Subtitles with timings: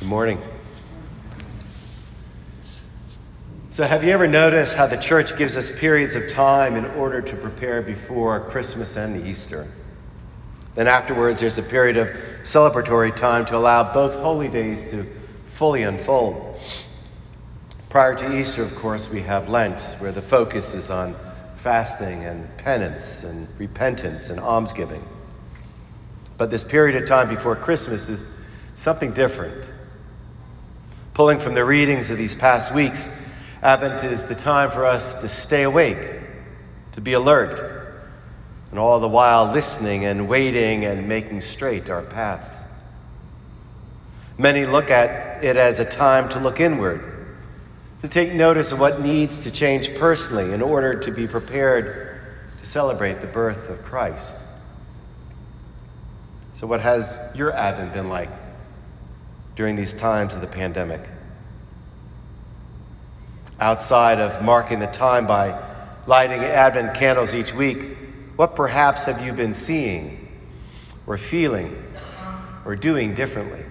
[0.00, 0.38] Good morning.
[3.70, 7.20] So, have you ever noticed how the church gives us periods of time in order
[7.20, 9.68] to prepare before Christmas and Easter?
[10.74, 12.08] Then, afterwards, there's a period of
[12.44, 15.04] celebratory time to allow both holy days to
[15.44, 16.58] fully unfold.
[17.90, 21.14] Prior to Easter, of course, we have Lent, where the focus is on
[21.58, 25.04] fasting and penance and repentance and almsgiving.
[26.38, 28.28] But this period of time before Christmas is
[28.74, 29.68] something different.
[31.20, 33.06] Pulling from the readings of these past weeks,
[33.62, 36.18] Advent is the time for us to stay awake,
[36.92, 37.60] to be alert,
[38.70, 42.64] and all the while listening and waiting and making straight our paths.
[44.38, 47.36] Many look at it as a time to look inward,
[48.00, 52.22] to take notice of what needs to change personally in order to be prepared
[52.60, 54.38] to celebrate the birth of Christ.
[56.54, 58.30] So, what has your Advent been like
[59.60, 61.06] during these times of the pandemic?
[63.60, 65.62] Outside of marking the time by
[66.06, 67.94] lighting Advent candles each week,
[68.36, 70.28] what perhaps have you been seeing
[71.06, 71.76] or feeling
[72.64, 73.62] or doing differently?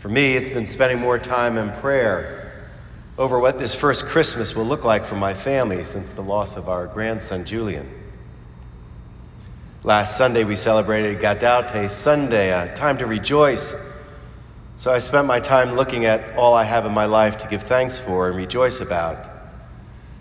[0.00, 2.72] For me, it's been spending more time in prayer
[3.16, 6.68] over what this first Christmas will look like for my family since the loss of
[6.68, 8.01] our grandson, Julian.
[9.84, 13.74] Last Sunday, we celebrated Gaudete Sunday, a time to rejoice.
[14.76, 17.64] So I spent my time looking at all I have in my life to give
[17.64, 19.28] thanks for and rejoice about,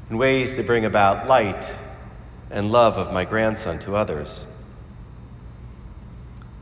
[0.09, 1.69] in ways to bring about light
[2.49, 4.45] and love of my grandson to others.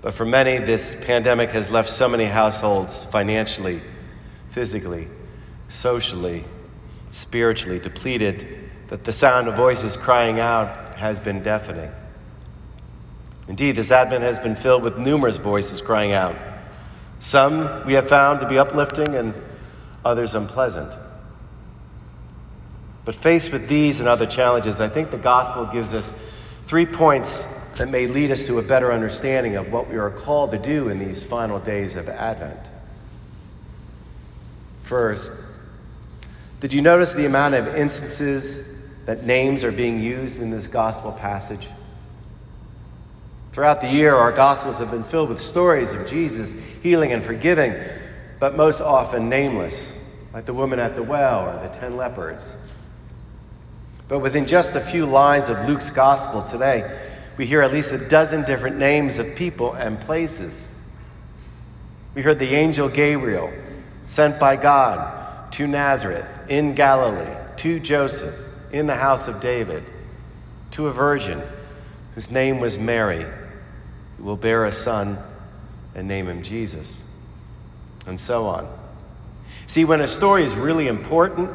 [0.02, 3.80] But for many, this pandemic has left so many households financially,
[4.50, 5.08] physically,
[5.70, 6.44] socially,
[7.12, 11.92] spiritually depleted that the sound of voices crying out has been deafening.
[13.50, 16.36] Indeed, this Advent has been filled with numerous voices crying out.
[17.20, 19.34] Some we have found to be uplifting and
[20.06, 20.94] others unpleasant.
[23.06, 26.14] But faced with these and other challenges, I think the gospel gives us
[26.68, 30.52] three points that may lead us to a better understanding of what we are called
[30.52, 32.70] to do in these final days of Advent.
[34.84, 35.34] First,
[36.60, 38.76] did you notice the amount of instances
[39.08, 41.68] that names are being used in this gospel passage?
[43.52, 47.74] Throughout the year, our Gospels have been filled with stories of Jesus healing and forgiving,
[48.40, 49.98] but most often nameless,
[50.34, 52.54] like the woman at the well or the ten lepers.
[54.08, 58.10] But within just a few lines of Luke's Gospel today, we hear at least a
[58.10, 60.72] dozen different names of people and places.
[62.14, 63.52] We heard the angel Gabriel
[64.08, 68.36] sent by God to Nazareth in Galilee, to Joseph
[68.72, 69.84] in the house of David,
[70.72, 71.42] to a virgin
[72.16, 73.26] whose name was Mary,
[74.18, 75.18] who will bear a son
[75.96, 77.00] and name him Jesus,
[78.08, 78.68] and so on.
[79.68, 81.50] See, when a story is really important,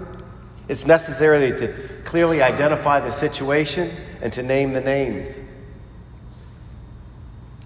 [0.69, 3.91] it's necessary to clearly identify the situation
[4.23, 5.39] and to name the names.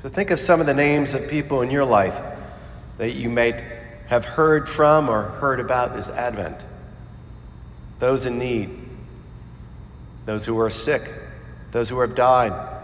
[0.03, 2.19] So think of some of the names of people in your life
[2.99, 3.63] that you may
[4.07, 6.65] have heard from or heard about this Advent.
[7.99, 8.71] Those in need,
[10.25, 11.03] those who are sick,
[11.73, 12.78] those who have died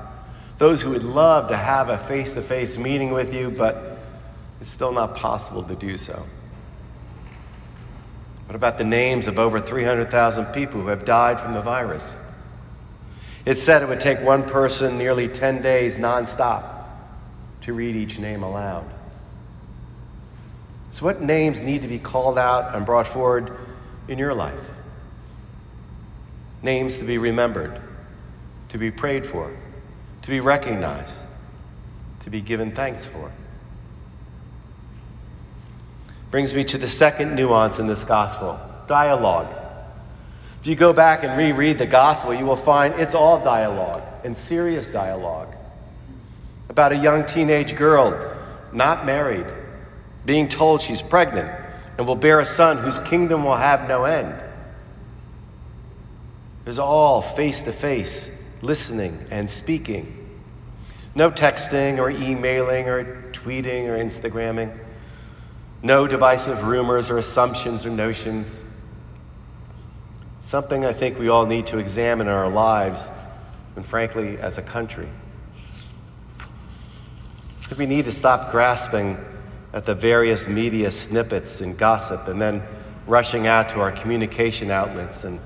[0.58, 3.98] those who would love to have a face to face meeting with you, but
[4.60, 6.24] it's still not possible to do so.
[8.46, 12.14] What about the names of over 300,000 people who have died from the virus?
[13.44, 16.84] It said it would take one person nearly 10 days nonstop
[17.62, 18.88] to read each name aloud.
[20.90, 23.58] So, what names need to be called out and brought forward
[24.06, 24.60] in your life?
[26.62, 27.80] Names to be remembered,
[28.68, 29.54] to be prayed for,
[30.24, 31.20] to be recognized,
[32.22, 33.30] to be given thanks for.
[36.30, 38.58] Brings me to the second nuance in this gospel
[38.88, 39.54] dialogue.
[40.60, 44.34] If you go back and reread the gospel, you will find it's all dialogue and
[44.34, 45.54] serious dialogue
[46.70, 48.34] about a young teenage girl,
[48.72, 49.46] not married,
[50.24, 51.50] being told she's pregnant
[51.98, 54.42] and will bear a son whose kingdom will have no end.
[56.64, 60.20] It's all face to face listening and speaking.
[61.14, 64.76] No texting or emailing or tweeting or Instagramming.
[65.82, 68.64] No divisive rumors or assumptions or notions.
[70.40, 73.08] Something I think we all need to examine in our lives
[73.76, 75.08] and, frankly, as a country.
[77.76, 79.18] We need to stop grasping
[79.72, 82.62] at the various media snippets and gossip and then
[83.06, 85.40] rushing out to our communication outlets and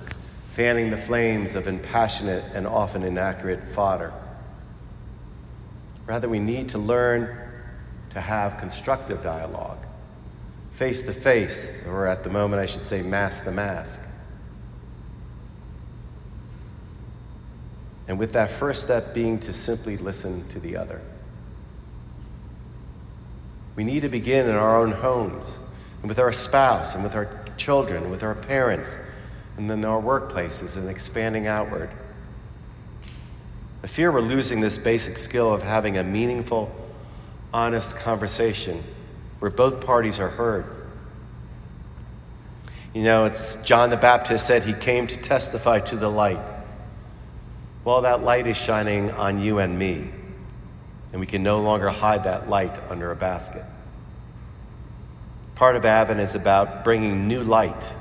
[0.53, 4.13] fanning the flames of impassionate and often inaccurate fodder.
[6.07, 7.37] Rather, we need to learn
[8.11, 9.79] to have constructive dialogue,
[10.73, 14.01] face to face, or at the moment I should say, mask the mask.
[18.09, 21.03] And with that first step being to simply listen to the other.
[23.77, 25.59] We need to begin in our own homes,
[26.01, 27.29] and with our spouse, and with our
[27.59, 28.99] children, with our parents,
[29.59, 31.91] and then our workplaces, and expanding outward.
[33.83, 36.75] I fear we're losing this basic skill of having a meaningful,
[37.53, 38.83] honest conversation
[39.41, 40.65] where both parties are heard.
[42.95, 46.41] You know, it's John the Baptist said he came to testify to the light.
[47.85, 50.11] Well, that light is shining on you and me,
[51.13, 53.65] and we can no longer hide that light under a basket.
[55.57, 57.93] Part of Advent is about bringing new light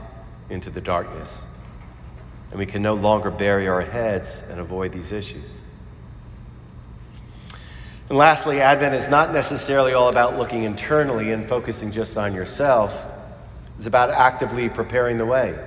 [0.49, 1.43] into the darkness,
[2.51, 5.61] and we can no longer bury our heads and avoid these issues.
[8.09, 13.05] And lastly, Advent is not necessarily all about looking internally and focusing just on yourself.
[13.75, 15.59] It's about actively preparing the way.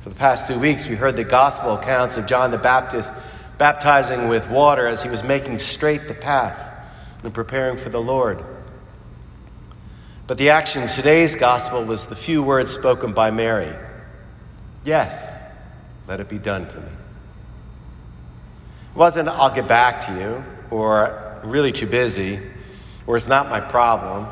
[0.00, 3.12] For the past two weeks, we heard the gospel accounts of John the Baptist
[3.58, 6.70] baptizing with water as he was making straight the path
[7.22, 8.42] and preparing for the Lord.
[10.28, 13.74] But the action in today's gospel was the few words spoken by Mary
[14.84, 15.34] Yes,
[16.06, 16.86] let it be done to me.
[18.94, 22.40] It wasn't, I'll get back to you, or I'm really too busy,
[23.06, 24.26] or it's not my problem.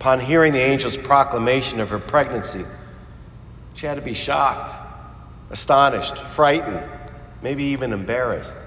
[0.00, 2.64] Upon hearing the angel's proclamation of her pregnancy,
[3.74, 4.74] she had to be shocked,
[5.50, 6.82] astonished, frightened,
[7.40, 8.58] maybe even embarrassed.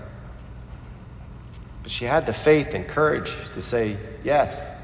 [1.83, 4.78] But she had the faith and courage to say yes.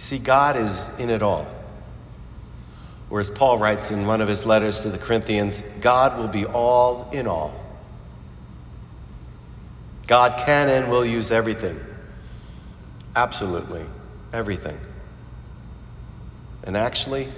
[0.00, 1.46] See, God is in it all.
[3.10, 6.46] Or as Paul writes in one of his letters to the Corinthians, God will be
[6.46, 7.54] all in all.
[10.06, 11.78] God can and will use everything.
[13.14, 13.84] Absolutely
[14.32, 14.78] everything.
[16.62, 17.28] And actually,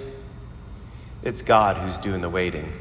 [1.21, 2.71] it's God who's doing the waiting.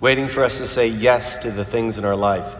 [0.00, 2.54] Waiting for us to say yes to the things in our life.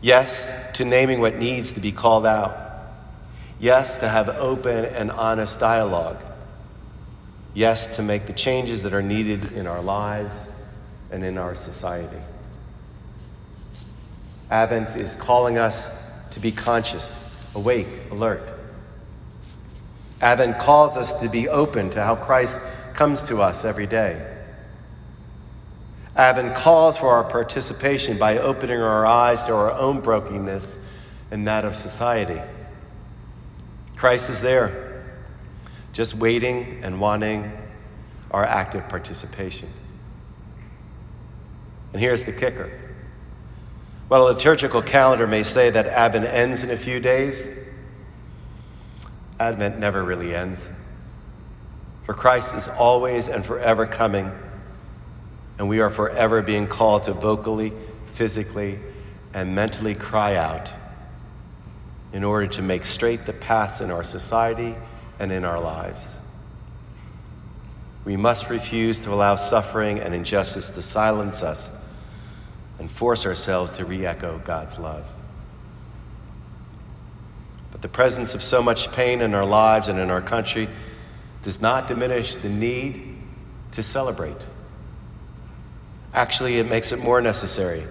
[0.00, 2.65] Yes to naming what needs to be called out.
[3.58, 6.18] Yes to have open and honest dialogue
[7.56, 10.46] yes, to make the changes that are needed in our lives
[11.10, 12.20] and in our society.
[14.50, 15.90] Advent is calling us
[16.32, 17.24] to be conscious,
[17.54, 18.46] awake, alert.
[20.20, 22.60] Advent calls us to be open to how Christ
[22.92, 24.34] comes to us every day.
[26.14, 30.78] Advent calls for our participation by opening our eyes to our own brokenness
[31.30, 32.40] and that of society.
[33.96, 35.04] Christ is there
[35.94, 37.50] just waiting and wanting
[38.30, 39.70] our active participation.
[41.92, 42.70] And here's the kicker.
[44.08, 47.48] While the liturgical calendar may say that Advent ends in a few days,
[49.40, 50.68] Advent never really ends.
[52.04, 54.30] For Christ is always and forever coming,
[55.58, 57.72] and we are forever being called to vocally,
[58.12, 58.78] physically,
[59.32, 60.70] and mentally cry out
[62.16, 64.74] in order to make straight the paths in our society
[65.18, 66.14] and in our lives.
[68.06, 71.70] We must refuse to allow suffering and injustice to silence us
[72.78, 75.04] and force ourselves to re echo God's love.
[77.70, 80.70] But the presence of so much pain in our lives and in our country
[81.42, 83.14] does not diminish the need
[83.72, 84.40] to celebrate.
[86.14, 87.84] Actually, it makes it more necessary.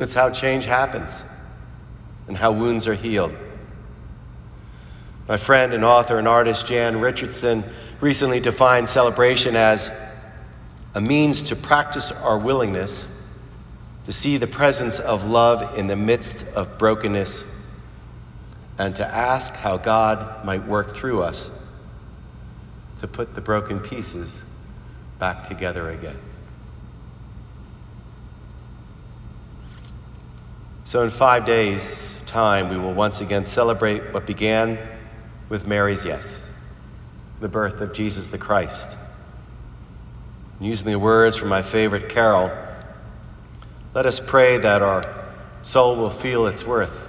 [0.00, 1.22] It's how change happens
[2.28, 3.34] and how wounds are healed.
[5.28, 7.64] My friend and author and artist Jan Richardson
[8.00, 9.90] recently defined celebration as
[10.94, 13.08] a means to practice our willingness
[14.04, 17.46] to see the presence of love in the midst of brokenness
[18.76, 21.50] and to ask how God might work through us
[23.00, 24.40] to put the broken pieces
[25.18, 26.18] back together again.
[30.84, 34.76] So, in five days' time, we will once again celebrate what began
[35.48, 36.40] with Mary's yes,
[37.38, 38.88] the birth of Jesus the Christ.
[40.60, 42.50] using the words from my favorite carol,
[43.94, 45.04] let us pray that our
[45.62, 47.06] soul will feel its worth.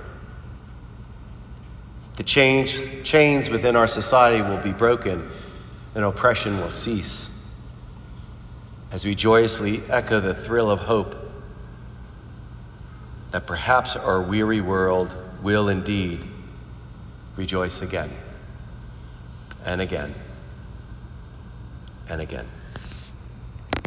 [2.17, 5.31] The change, chains within our society will be broken
[5.95, 7.35] and oppression will cease.
[8.91, 11.24] As we joyously echo the thrill of hope
[13.35, 15.11] that perhaps our weary world
[15.43, 16.25] will indeed
[17.35, 18.09] rejoice again
[19.65, 20.15] and again
[22.07, 22.47] and again.